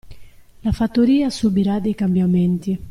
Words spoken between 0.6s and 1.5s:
La fattoria